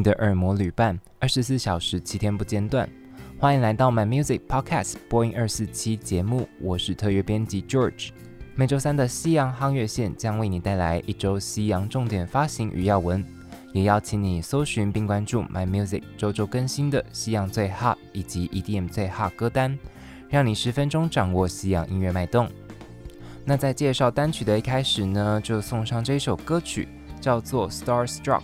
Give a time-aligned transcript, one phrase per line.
[0.00, 2.88] 你的耳膜旅伴，二十四小时七天不间断。
[3.38, 8.08] 欢迎来到 My Music Podcast 播音二四七节目，我是特约编辑 George。
[8.54, 13.22] 每周三的西洋夯乐线将为你带来一周西洋重点发行与要闻，
[13.74, 19.78] 也邀请你搜寻并关注 My Music 周周更新的西洋最 hot 以及 EDM 最 hot 歌单，
[20.30, 22.48] 让你十分钟掌握西洋音乐脉动。
[23.44, 26.88] 那在介绍单曲的一开始呢，就送上这首歌曲，
[27.20, 28.40] 叫做 Starstruck。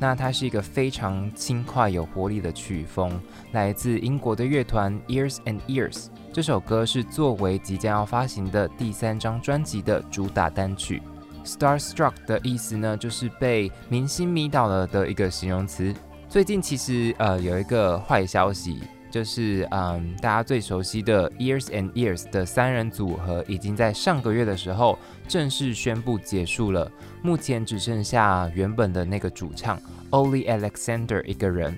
[0.00, 3.20] 那它是一个非常轻快有活力的曲风，
[3.52, 6.06] 来自英国的乐团 Years and Ears。
[6.32, 11.02] 这首歌是作为即将要发行的第三张专辑的主打单曲。
[11.44, 15.94] Starstruck 的意思呢，就是被明星迷倒了的一个形容词。
[16.30, 18.80] 最近其实呃有一个坏消息。
[19.10, 26.90] 就是嗯，大家最熟悉的 Years and Years 的三人组合，已经在上个月的时候正式宣布结束了。
[27.22, 31.76] 目前只剩下原本的那个主唱 Olly Alexander 一个人。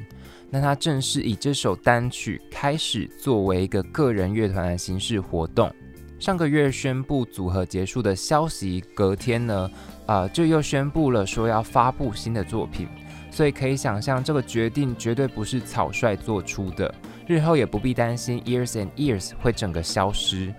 [0.50, 5.74] 那他正式以这首单曲开始作为一个个人乐团的形式活动。
[6.18, 9.70] 上个月宣布组合结束的消息，隔天呢，
[10.06, 12.86] 呃，就又宣布了说要发布新的作品。
[13.32, 16.94] 所以可以想象，这个决定绝对不是草率做出的。
[17.26, 20.52] 日后也不必担心 Years and Ears 会整个消失，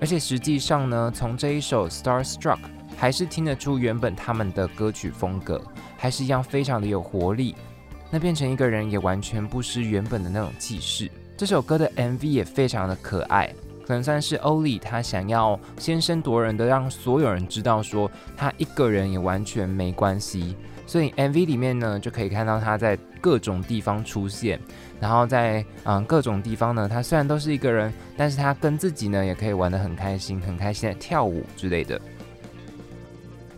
[0.00, 2.60] 而且实际上呢，从这一首 Starstruck
[2.96, 5.60] 还是听得出原本他们的歌曲风格，
[5.96, 7.56] 还是一样非常的有活力。
[8.08, 11.10] 那变成一个人也完全不失原本的那种气势。
[11.36, 13.52] 这首歌的 MV 也非常的可爱，
[13.84, 20.54] 可能算是 Olly 他想要先声夺人的，让所有人知道说他一个人也完全没关系。
[20.86, 24.58] 所以 MV 里面呢，就可以看到他在各种地方出现，
[25.00, 32.00] 然后在嗯各种地方呢，他虽然都是一个人，但是他跟自己呢也可以玩得很开心，很开心的跳舞之类的。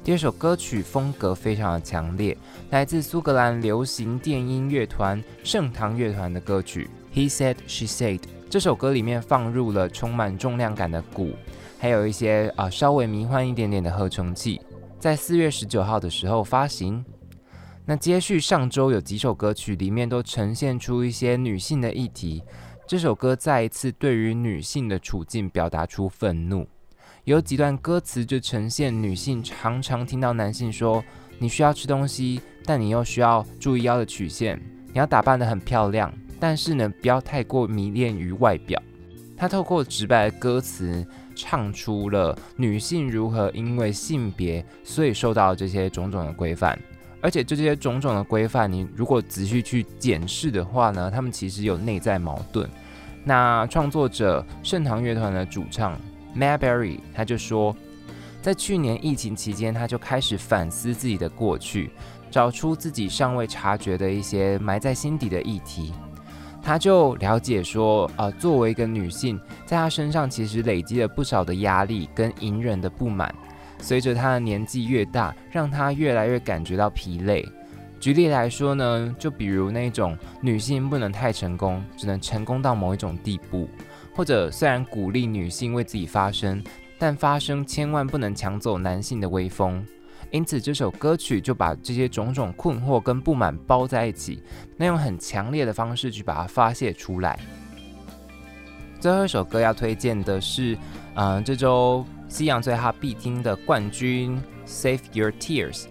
[0.03, 2.35] 第二首歌曲风格非常的强烈，
[2.71, 8.19] 来自苏格兰流行电音乐团盛唐乐团的歌曲《He Said She Said》。
[8.49, 11.33] 这首歌里面放入了充满重量感的鼓，
[11.79, 14.59] 还有一些啊稍微迷幻一点点的合成器，
[14.99, 17.05] 在四月十九号的时候发行。
[17.91, 22.43] 那接续上周有几首歌曲里面都呈现出一些女性的议题，
[22.87, 26.69] 这首歌再一次对于女性的处境表达出愤怒，
[27.25, 31.03] 有几段歌词就呈现女性常常听到男性说
[31.41, 34.61] ：“你需要吃东西，但你又需要注意腰的曲线，
[34.93, 38.79] 你要打扮得很漂亮，但是呢，不要太过迷恋于外表。”
[39.35, 46.79] 她透过直白的歌词唱出了女性如何因为性别所以受到这些种种的规范。
[47.21, 52.69] 而且这些种种的规范，你如果仔细去检视的话呢，他们其实有内在矛盾。
[53.25, 55.99] 那创作者盛唐乐团的主唱
[56.35, 57.75] m a b e r r y 他就说，
[58.41, 61.91] 在去年疫情期间，他就开始反思自己的过去，
[62.31, 65.93] 找出自己尚未察觉的一些埋在心底的议题。
[66.63, 73.35] 他就了解说，呃，作为一个女性，在她身上其实累积了不少的压力跟隐忍的不满。
[73.81, 77.47] 随着他的年纪越大，让他越来越感觉到疲累。
[78.01, 83.69] 举例来说呢，就比如那种女性不能太成功，只能成功到某一种地步，
[84.15, 86.63] 或者虽然鼓励女性为自己发声，
[86.97, 89.85] 但发声千万不能抢走男性的威风。
[90.31, 94.43] 因此，这首歌曲就把这些种种困惑跟不满包在一起，
[94.77, 97.39] 那用很强烈的方式去把它发泄出来。
[99.01, 100.79] 最后一首歌要推荐的是，
[101.15, 102.05] 嗯、这周。
[102.29, 104.39] 西洋最哈必听的冠军
[104.71, 105.85] 《Save Your Tears》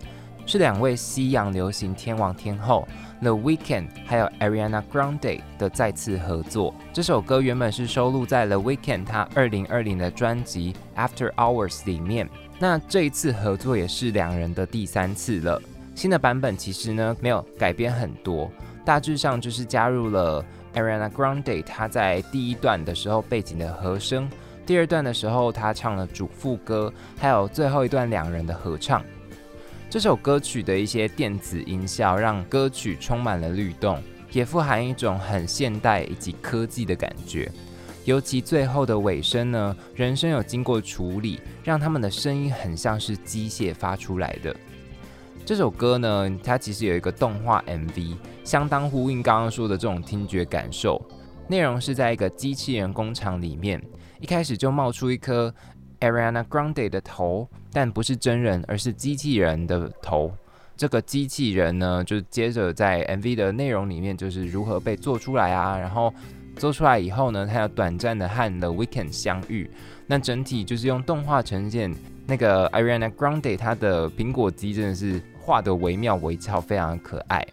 [0.45, 2.87] 是两位西洋流行天王天后
[3.21, 6.75] The Weeknd 还有 Ariana Grande 的再次合作。
[6.93, 10.75] 这首歌原本是收录在 The Weeknd 他二零二零的专辑
[11.09, 12.29] 《After Hours》里面。
[12.59, 15.59] 那这一次合作也是两人的第三次了。
[15.95, 18.49] 新的版本其实呢没有改编很多，
[18.85, 24.29] 大致上就是加入了 Ariana Grande 他在第一段的时候背景的和声。
[24.67, 29.01] 第二段的时候，他唱了主副歌，还有最后一段两人的合唱。
[29.89, 34.03] 这首歌曲的一些电子音效让歌曲充满了律动，
[34.33, 37.49] 也富含一种很现代以及科技的感觉。
[38.03, 44.53] 尤其最后的尾声呢，人声有经过处理，让他们的声音很像是机械发出来的。
[45.45, 51.01] 这首歌呢，它其实有一个动画 MV，相当呼应刚刚说的这种听觉感受。
[51.47, 53.81] 内容是在一个机器人工厂里面。
[54.19, 55.53] 一开始就冒出一颗
[55.99, 60.31] Ariana Grande 的头，但不是真人，而是机器人的头。
[60.75, 65.77] 这个机器人呢，就接着在 MV 的内容里面，就是如何被做出来啊。
[65.77, 66.13] 然后
[66.55, 69.69] 做出来以后呢，它要短暂的和 The Weeknd 相遇。
[70.05, 71.93] 那整体就是用动画呈现
[72.27, 77.45] 那个 Ariana Grande 她的苹果肌，真的是画的惟妙惟肖，非常可爱。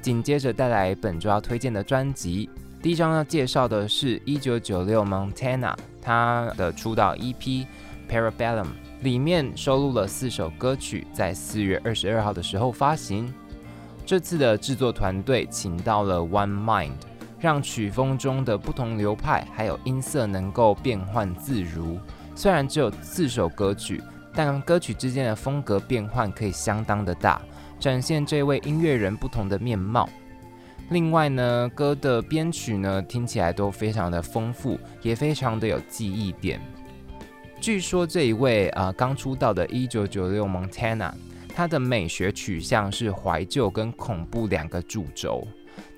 [0.00, 2.48] 紧接着带来本周要推荐的专辑。
[2.80, 7.66] 第一张要介绍的是1996 Montana，他的出道 EP
[8.08, 8.68] Parabellum
[9.00, 13.32] 里面收录了四首歌曲，在四月二十二号的时候发行。
[14.06, 16.92] 这次的制作团队请到了 One Mind，
[17.40, 21.98] 让曲风中的不同流派还有音色能够变换自如。
[22.36, 24.00] 虽然只有四首歌曲，
[24.32, 27.42] 但歌曲之间的风格变换可以相当的大，
[27.80, 30.08] 展现这位音乐人不同的面貌。
[30.90, 36.58] 另外呢，歌的编曲呢听起来都非常的丰富，也非常的有记忆点。
[37.60, 41.12] 据说这一位啊、刚出道的1996 Montana，
[41.54, 45.46] 他的美学取向是怀旧跟恐怖两个主轴。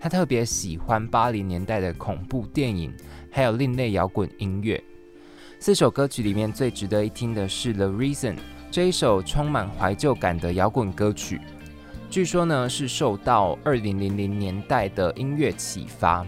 [0.01, 2.93] 他特别喜欢八零年代的恐怖电影，
[3.31, 4.83] 还有另类摇滚音乐。
[5.61, 8.35] 四首歌曲里面最值得一听的是《The Reason》
[8.71, 11.41] 这一首充满怀旧感的摇滚歌曲。
[12.11, 16.27] 据说呢，是受到二零零零年代的音乐启发，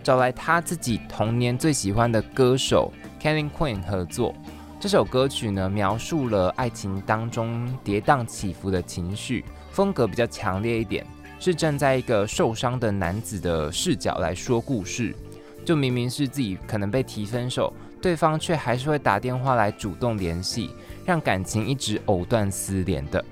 [0.00, 4.32] 找来他自己童年最喜欢的歌手 Kevin Quinn 合作。
[4.78, 11.04] 这首歌曲呢，描述了爱情当中跌宕起伏的情绪，风格比较强烈一点，
[11.40, 15.16] 是站在一个受伤的男子的视角来说故事。
[15.64, 20.70] 就明明是自己可能被提分手，对方却还是会打电话来主动联系，
[21.04, 23.24] 让感情一直藕断丝连的。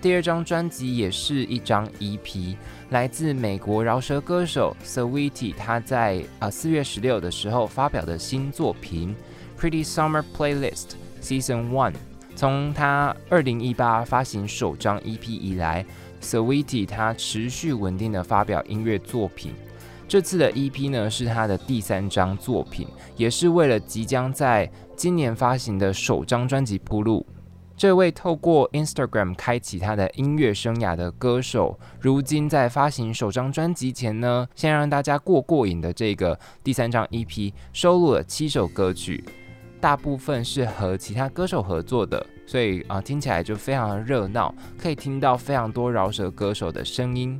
[0.00, 2.54] 第二张专辑也是一张 EP，
[2.90, 9.16] 来自美国饶舌歌手 Saweetie，他在呃四月十六的时候发表的新作品
[9.60, 10.90] 《Pretty Summer Playlist
[11.20, 11.92] Season One》。
[12.36, 15.84] 从他二零一八发行首张 EP 以来
[16.20, 19.52] ，Saweetie 他持续稳定的发表音乐作品。
[20.06, 27.26] 这次的 EP 呢是他的第三张作品，也是为了即将在今年发行的首张专辑铺路。
[27.76, 39.22] 这位透过 Instagram 开启他的音乐生涯的歌手，如今在发行首张专辑前呢，先让大家过过瘾的这个第三张 EP 收录了七首歌曲，
[39.78, 47.38] 大部分是和其他歌手合作的，所以啊听起来就非常的热闹，可以听到非常多饶舌歌手的声音。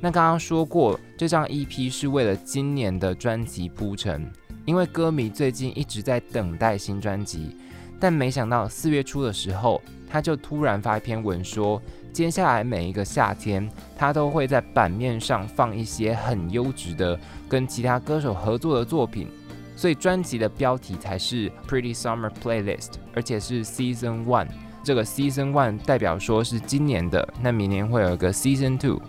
[0.00, 4.30] 那刚刚说过，这张 EP 是为了今年的专辑铺陈，
[4.64, 7.56] 因为歌迷最近一直在等待新专辑。
[8.02, 11.80] 但没想到四月初的时候，他就突然发一篇文说，
[12.12, 17.16] 接下来每一个夏天，他都会在版面上放一些很优质的
[17.48, 19.28] 跟其他歌手合作的作品，
[19.76, 24.48] 所以专辑的标题才是 Pretty Summer Playlist，而且是 Season One。
[24.82, 29.00] 这个 Season One 代表说是今年的，那明年会有一个 Season Two。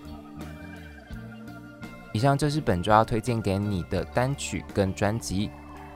[2.11, 5.49] 以上就是本周要推荐给你的单曲跟专辑，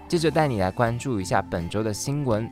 [0.08, 2.50] 接着带你来关注一下本周的新闻。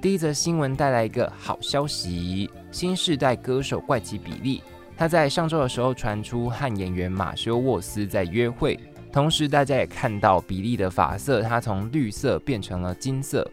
[0.00, 4.62] 第一则新闻带来一个好消息：新世代歌手怪奇比利，
[4.96, 8.78] 他在上周的时候传出和演员马修沃斯在约会，
[9.12, 13.48] 同时大家也看到比利的发色，他从绿色变成了金色。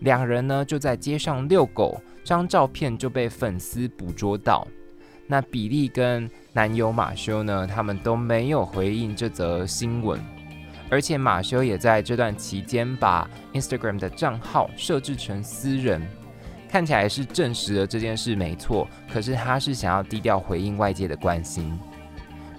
[0.00, 4.64] 两人呢就在街上遛狗，这张照片就被粉丝捕捉到。
[5.26, 10.20] 那比利跟男友马修呢，他们都没有回应这则新闻。
[10.92, 16.06] 而且马修也在这段期间把 Instagram 的账号设置成私人，
[16.68, 18.86] 看起来是证实了这件事没错。
[19.10, 21.80] 可是他是想要低调回应外界的关心。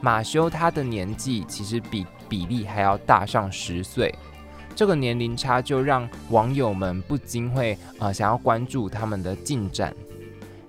[0.01, 4.12] 马修他的年纪其实比比利还要大上十岁，
[4.75, 9.93] 这个年龄差就让网友们不禁会、呃、想要关注他们的进展。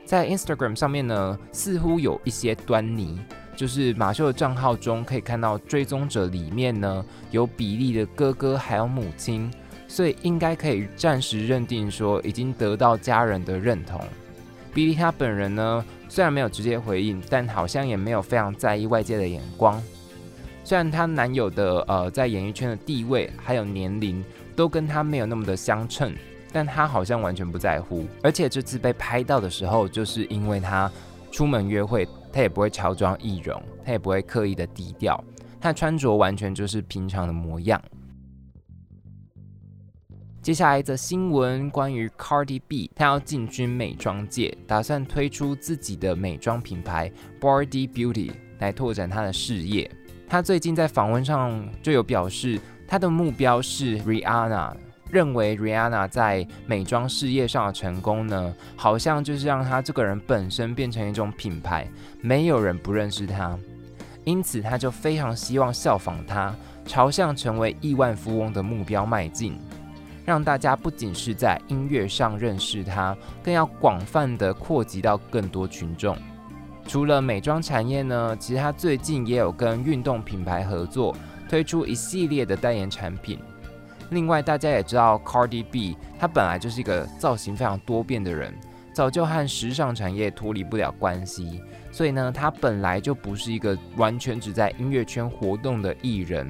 [0.05, 3.19] 在 Instagram 上面呢，似乎有一些端倪。
[3.57, 9.51] 就是马修的账号中可以看到追踪者里面呢，有比利的哥哥还有母亲，
[9.89, 14.01] 所以应该可以暂时认定说已经得到家人的认同。
[14.73, 19.81] 比利他本人呢，虽然没有直接回应，但好像也没有非常在意外界的眼光。
[20.65, 24.25] 虽然她男友的呃在演艺圈的地位还有年龄
[24.57, 26.13] 都跟她没有那么的相称，
[26.53, 28.07] 但她好像完全不在乎。
[28.23, 30.91] 而且这次被拍到的时候，就是因为她
[31.31, 32.09] 出门约会。
[32.35, 35.23] 他也不会乔装易容，他也不会刻意的低调，
[35.61, 37.81] 他穿着完全就是平常的模样。
[40.43, 47.09] 接下来的新闻关于 Cardi B，他要进军美妆界，打算推出自己的美妆品牌
[47.41, 49.89] Body Beauty 来拓展他的事业。
[50.29, 54.75] 他最近在访问上就有表示，他的目标是 Rihanna。
[55.11, 61.89] 认为 Rihanna 在美妆事业上的成功呢，好像就是让她这个人本身变成一种品牌，
[62.21, 63.57] 没有人不认识她，
[64.25, 69.59] 因此他就非常希望效仿她，朝向成为亿万富翁的目标迈进，
[70.25, 76.17] 让大家不仅是在音乐上认识她，更要广泛的扩及到更多群众。
[76.87, 81.17] 除了美妆产业呢，其实他最近也有跟运动品牌合作，
[81.49, 83.39] 推出一系列的代言产品。
[84.11, 88.55] 另外，大家也知道 Cardi B，他本来就是一个造型非常多变的人，
[88.93, 91.61] 早就和时尚产业脱离不了关系。
[91.91, 96.47] 所以呢，他本来就不是一个完全只在音乐圈活动的艺人。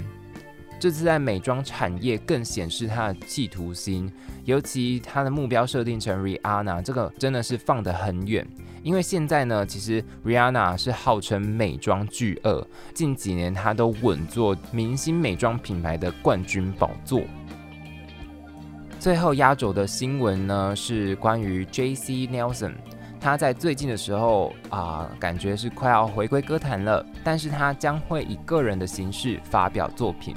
[0.81, 4.13] 这次在美妆产业更显示他的企图心，
[4.45, 8.47] 尤其他的目标设定成 Rihanna，这个真的是放得很远。
[8.83, 17.23] 因为现在呢，其实 Rihanna 是号称美妆巨鳄，近几年她都稳坐明星美妆品牌的冠军宝座。
[19.05, 22.27] 最后压轴的新闻呢，是关于 J.C.
[22.27, 22.73] Nelson，
[23.21, 30.35] 他在最近的时候啊、感觉是快要回归歌坛了，但是他将会以个人的形式发表作品。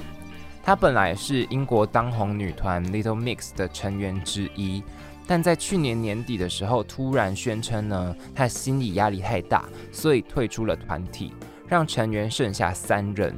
[0.62, 4.84] 他本来是英国当红女团 Little Mix 的成员之一。
[5.26, 11.34] 但在去年年底的时候，突然宣称呢，他心理压力太大，所以退出了团体，
[11.70, 13.34] 让成员剩下三人。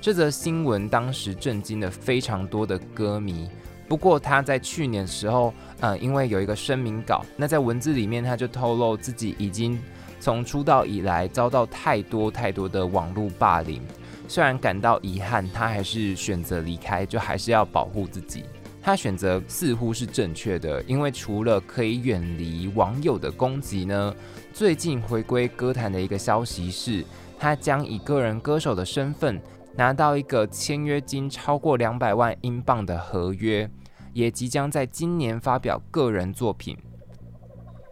[0.00, 3.50] 这则新闻当时震惊了非常多的歌迷。
[3.88, 9.80] 不过他在去年时候，嗯，因为有一个声明稿，那在文字里面他就透露自己已经
[10.20, 13.80] 从出道以来遭到太多太多的网络霸凌，
[14.28, 18.44] 虽然感到遗憾，他还是选择离开，就还是要保护自己。
[18.82, 24.14] 他选择似乎是正确的，因为除了可以远离网友的攻击呢，
[24.52, 27.04] 最近回归歌坛的一个消息是，
[27.38, 29.40] 他将以个人歌手的身份
[29.78, 33.70] 拿到一个签约金超过两百万英镑的合约，
[34.12, 36.76] 也即将在今年发表个人作品。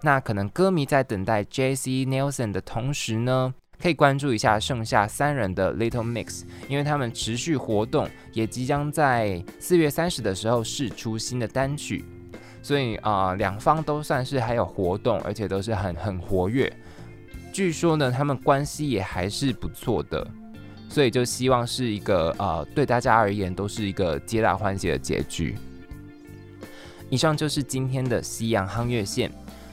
[0.02, 1.76] 那可能歌迷在等待 J.
[1.76, 1.90] C.
[2.05, 12.05] Nelson 的同时呢，可以关注一下剩下三人的 Little Mix，因为他们持续活动，也即将在四月三十的时候释出新的单曲，
[12.62, 16.73] 所以啊，两、方都算是还有活动，而且都是很很活跃。
[17.52, 20.26] 据说呢，他们关系也还是不错的，
[20.88, 25.57] 所以就希望是一个呃，对大家而言都是一个皆大欢喜的结局。
[27.11, 29.31] 以上就是今天的西洋夯月线。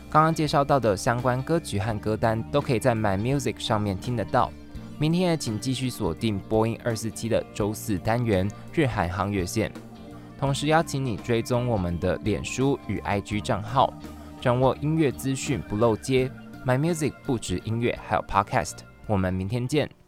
[0.09, 4.51] 刚刚介绍到的相关歌曲和歌单都可以在 My Music 上面听得到。
[4.99, 9.71] 明天也请继续锁定播音二四七的周四单元日韩夯月线，
[10.39, 13.91] 同时邀请你追踪我们的脸书与 IG 账号，
[14.39, 16.29] 掌握音乐资讯不漏接。
[16.63, 18.77] My Music 不止音乐，还有 Podcast。
[19.07, 20.02] 我们明天见。